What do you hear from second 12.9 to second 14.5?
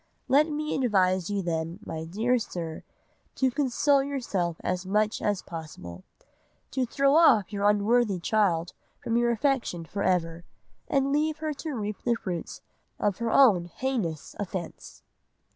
of her own heinous